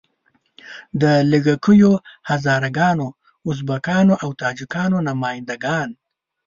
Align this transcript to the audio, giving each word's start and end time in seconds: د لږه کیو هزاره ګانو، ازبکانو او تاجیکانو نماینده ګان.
د 1.01 1.03
لږه 1.31 1.55
کیو 1.65 1.93
هزاره 2.29 2.69
ګانو، 2.77 3.07
ازبکانو 3.49 4.13
او 4.23 4.29
تاجیکانو 4.41 4.97
نماینده 5.07 5.55
ګان. 5.63 5.89